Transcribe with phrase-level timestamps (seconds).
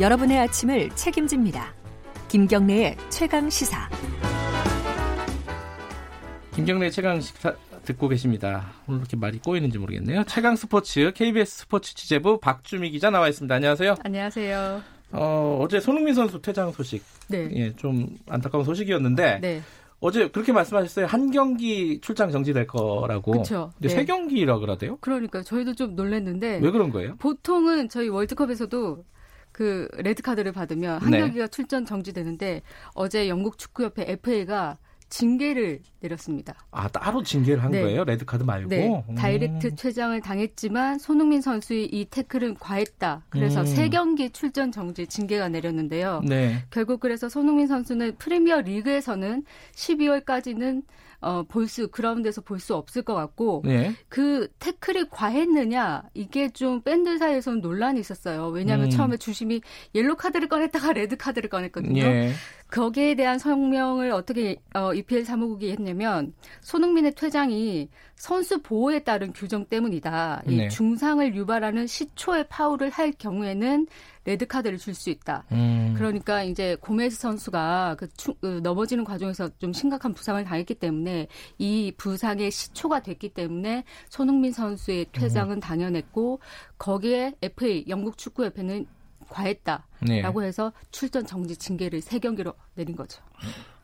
[0.00, 1.72] 여러분의 아침을 책임집니다.
[2.26, 3.88] 김경래의 최강 시사.
[6.52, 7.54] 김경래 최강 시사
[7.84, 8.72] 듣고 계십니다.
[8.88, 10.24] 오늘 이렇게 말이 꼬이는지 모르겠네요.
[10.24, 13.54] 최강 스포츠 KBS 스포츠 취재부 박주미 기자 나와 있습니다.
[13.54, 13.94] 안녕하세요.
[14.02, 14.82] 안녕하세요.
[15.12, 17.04] 어, 어제 손흥민 선수 퇴장 소식.
[17.28, 17.48] 네.
[17.54, 19.62] 예, 좀 안타까운 소식이었는데 네.
[20.00, 21.06] 어제 그렇게 말씀하셨어요.
[21.06, 23.30] 한 경기 출장 정지될 거라고.
[23.30, 23.70] 그쵸.
[23.74, 23.94] 근데 네.
[23.94, 24.98] 세 경기라 그러대요.
[25.00, 27.14] 그러니까 저희도 좀 놀랐는데 왜 그런 거예요?
[27.18, 29.04] 보통은 저희 월드컵에서도
[29.54, 31.20] 그 레드 카드를 받으면 한 네.
[31.20, 32.62] 경기가 출전 정지되는데
[32.92, 34.78] 어제 영국 축구협회 FA가
[35.10, 36.54] 징계를 내렸습니다.
[36.72, 37.82] 아, 따로 징계를 한 네.
[37.82, 38.02] 거예요?
[38.02, 38.68] 레드 카드 말고.
[38.68, 39.14] 네, 음.
[39.14, 43.22] direct 퇴장을 당했지만 손흥민 선수의 이 태클은 과했다.
[43.28, 43.66] 그래서 음.
[43.66, 46.22] 세 경기 출전 정지 징계가 내렸는데요.
[46.26, 46.64] 네.
[46.70, 49.44] 결국 그래서 손흥민 선수는 프리미어 리그에서는
[49.76, 50.82] 12월까지는
[51.24, 53.94] 어, 볼 수, 그라운드에서 볼 수 없을 것 같고, 네.
[54.08, 58.48] 그 태클이 과했느냐, 이게 좀 팬들 사이에서는 논란이 있었어요.
[58.48, 58.90] 왜냐하면 음.
[58.90, 59.60] 처음에 주심이
[59.94, 62.02] 옐로 카드를 꺼냈다가 레드 카드를 꺼냈거든요.
[62.02, 62.32] 예.
[62.74, 70.42] 거기에 대한 성명을 어떻게 어, EPL 사무국이 했냐면 손흥민의 퇴장이 선수 보호에 따른 규정 때문이다.
[70.48, 70.68] 이 네.
[70.68, 73.86] 중상을 유발하는 시초의 파울을 할 경우에는
[74.24, 75.44] 레드 카드를 줄 수 있다.
[75.52, 75.94] 음.
[75.96, 81.92] 그러니까 이제 고메스 선수가 그, 추- 그 넘어지는 과정에서 좀 심각한 부상을 당했기 때문에 이
[81.96, 86.40] 부상의 시초가 됐기 때문에 손흥민 선수의 퇴장은 당연했고
[86.78, 88.86] 거기에 FA 영국 축구 협회는
[89.34, 89.86] 과했다.
[90.00, 90.22] 네.
[90.22, 93.20] 라고 해서 출전 정지 징계를 세 경기로 내린 거죠.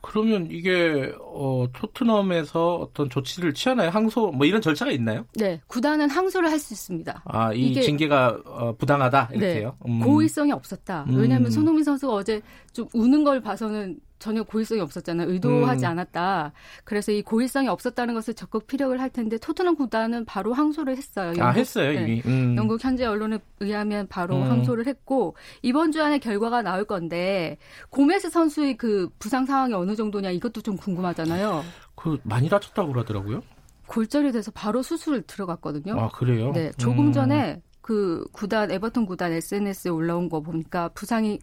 [0.00, 3.88] 그러면 이게 어, 토트넘에서 어떤 조치를 취하나요?
[3.88, 5.24] 항소 뭐 이런 절차가 있나요?
[5.34, 7.22] 네, 구단은 항소를 할 수 있습니다.
[7.24, 9.76] 아, 이 징계가 어, 부당하다 이렇게요.
[9.86, 9.98] 음.
[10.00, 11.04] 네, 고의성이 없었다.
[11.08, 11.16] 음.
[11.16, 12.40] 왜냐하면 손흥민 선수가 어제
[12.72, 15.28] 좀 우는 걸 봐서는 전혀 고의성이 없었잖아요.
[15.30, 15.90] 의도하지 음.
[15.90, 16.52] 않았다.
[16.84, 21.32] 그래서 이 고의성이 없었다는 것을 적극 피력을 할 텐데 토트넘 구단은 바로 항소를 했어요.
[21.32, 22.02] 아, 영국- 했어요, 네.
[22.04, 22.22] 이미.
[22.24, 22.56] 음.
[22.56, 24.50] 영국 현지 언론에 의하면 바로 음.
[24.50, 27.58] 항소를 했고 이번 주 안에 결과가 나올 건데
[27.90, 31.62] 고메스 선수의 그 부상 상황이 어느 정도냐 이것도 좀 궁금하잖아요.
[31.94, 33.42] 그 많이 다쳤다고 그러더라고요.
[33.88, 36.00] 골절이 돼서 바로 수술 들어갔거든요.
[36.00, 36.52] 아, 그래요?
[36.52, 37.12] 네, 조금 음.
[37.12, 41.38] 전에 그 구단 에버턴 구단 SNS에 올라온 거 보니까 부상을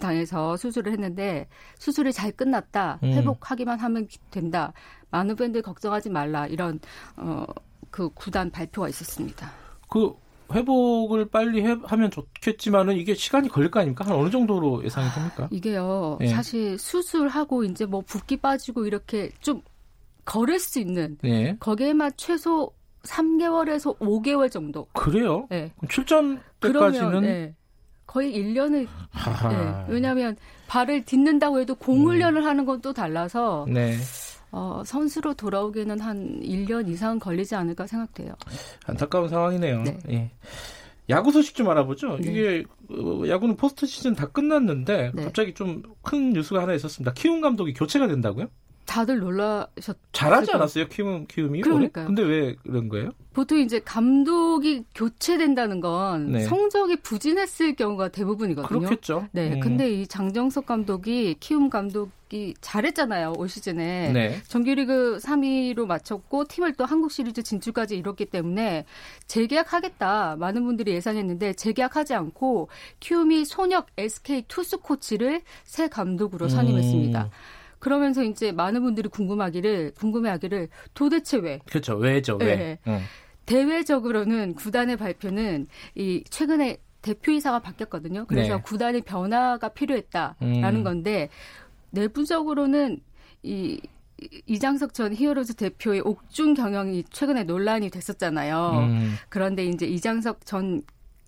[0.00, 1.48] 당해서 수술을 했는데
[1.78, 2.98] 수술이 잘 끝났다.
[3.02, 3.12] 음.
[3.12, 4.72] 회복하기만 하면 된다.
[5.10, 6.46] 많은 팬들 걱정하지 말라.
[6.46, 6.80] 이런
[7.16, 9.50] 어그 구단 발표가 있었습니다.
[9.90, 10.14] 그
[10.50, 14.06] 회복을 빨리 해- 하면 좋겠지만은 이게 시간이 걸릴 거 아닙니까?
[14.06, 15.46] 한 어느 정도로 예상이 됩니까?
[15.52, 16.16] 이게요.
[16.20, 16.28] 네.
[16.28, 19.60] 사실 수술하고 이제 뭐 붓기 빠지고 이렇게 좀
[20.24, 21.54] 걸을 수 있는 네.
[21.60, 22.72] 거기에만 최소
[23.02, 24.86] 3개월에서 5개월 정도.
[24.92, 25.46] 그래요?
[25.50, 25.72] 네.
[25.88, 27.54] 출전 그러면 때까지는 네.
[28.06, 29.48] 거의 1년을 하하.
[29.48, 29.92] 네.
[29.92, 33.96] 왜냐하면 발을 딛는다고 해도 공 훈련을 하는 건 또 달라서 네.
[34.52, 38.34] 어, 선수로 돌아오기는 한 1년 이상 걸리지 않을까 생각돼요.
[38.86, 39.82] 안타까운 상황이네요.
[39.82, 39.98] 네.
[40.10, 40.30] 예.
[41.08, 42.18] 야구 소식 좀 알아보죠.
[42.18, 42.30] 네.
[42.30, 45.24] 이게 어, 야구는 포스트 시즌 다 끝났는데 네.
[45.24, 47.12] 갑자기 좀 큰 뉴스가 하나 있었습니다.
[47.12, 48.46] 키움 감독이 교체가 된다고요?
[48.90, 49.96] 다들 놀라셨.
[50.10, 50.54] 잘하지 그러니까.
[50.56, 51.60] 않았어요, 키움 키움이?
[51.60, 52.06] 그러니까요.
[52.06, 52.14] 올해?
[52.14, 53.10] 근데 왜 그런 거예요?
[53.32, 56.40] 보통 이제 감독이 교체된다는 건 네.
[56.40, 58.80] 성적이 부진했을 경우가 대부분이거든요.
[58.80, 59.28] 그렇겠죠.
[59.30, 59.60] 네, 음.
[59.60, 64.42] 근데 이 장정석 감독이 키움 감독이 잘했잖아요 올 시즌에 네.
[64.48, 68.86] 정규리그 3위로 마쳤고 팀을 또 한국 시리즈 진출까지 이뤘기 때문에
[69.28, 72.68] 재계약하겠다 많은 분들이 예상했는데 재계약하지 않고
[72.98, 77.22] 키움이 소녀 SK 투수 코치를 새 감독으로 선임했습니다.
[77.22, 77.30] 음.
[77.80, 81.96] 그러면서 이제 많은 분들이 궁금하기를 궁금해하기를 도대체 왜 그렇죠.
[81.96, 82.36] 왜죠?
[82.36, 82.56] 왜?
[82.56, 82.78] 네.
[82.86, 83.00] 응.
[83.46, 88.26] 대외적으로는 구단의 발표는 이 최근에 대표이사가 바뀌었거든요.
[88.26, 88.62] 그래서 네.
[88.62, 90.84] 구단의 변화가 필요했다라는 음.
[90.84, 91.30] 건데
[91.90, 93.00] 내부적으로는
[93.42, 93.80] 이
[94.46, 98.88] 이장석 전 히어로즈 대표의 옥중 경영이 최근에 논란이 됐었잖아요.
[98.90, 99.14] 음.
[99.30, 100.82] 그런데 이제 이장석 전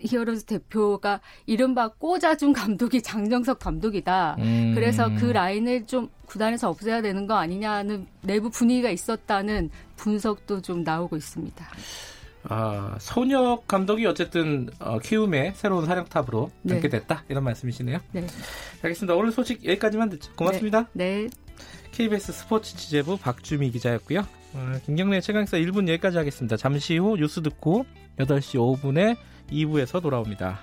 [0.00, 4.36] 히어로즈 대표가 이른바 꽂아준 감독이 장정석 감독이다.
[4.38, 4.72] 음.
[4.74, 11.16] 그래서 그 라인을 좀 구단에서 없애야 되는 거 아니냐는 내부 분위기가 있었다는 분석도 좀 나오고
[11.16, 11.66] 있습니다.
[12.44, 16.74] 아, 손혁 감독이 어쨌든 어, 키움의 새로운 사령탑으로 네.
[16.74, 17.98] 앉게 됐다 이런 말씀이시네요.
[18.12, 18.26] 네.
[18.82, 19.14] 알겠습니다.
[19.14, 20.32] 오늘 소식 여기까지만 듣죠.
[20.34, 20.88] 고맙습니다.
[20.92, 21.28] 네.
[21.92, 24.20] KBS 스포츠 취재부 박주미 기자였고요.
[24.54, 26.56] 어, 김경래 최강사 1분 여기까지 하겠습니다.
[26.56, 27.84] 잠시 후 뉴스 듣고
[28.18, 29.16] 8시 5분에
[29.50, 30.60] 2부에서 돌아옵니다.